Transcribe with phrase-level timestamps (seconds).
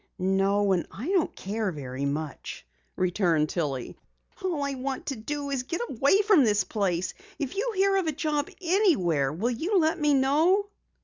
[0.17, 2.65] "No, and I don't care very much,"
[2.95, 3.95] returned Tillie.
[4.43, 7.13] "All I want to do is get away from this place.
[7.37, 10.69] If you hear of a job anywhere will you let me know?"